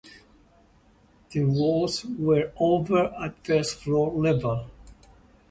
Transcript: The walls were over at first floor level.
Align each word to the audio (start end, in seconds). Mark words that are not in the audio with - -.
The 1.29 1.43
walls 1.43 2.05
were 2.05 2.51
over 2.59 3.13
at 3.21 3.45
first 3.45 3.81
floor 3.83 4.11
level. 4.11 4.67